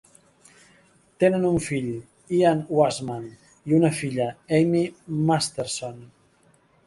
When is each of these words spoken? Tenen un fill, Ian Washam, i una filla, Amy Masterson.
Tenen 1.23 1.43
un 1.49 1.57
fill, 1.65 1.91
Ian 2.37 2.63
Washam, 2.79 3.27
i 3.73 3.77
una 3.81 3.93
filla, 3.99 4.27
Amy 4.61 4.83
Masterson. 5.31 6.01